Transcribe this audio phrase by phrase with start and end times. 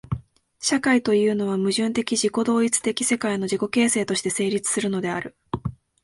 [0.59, 5.37] 社会というのは、矛盾的自己同一的世界の自己形成として成立するのである。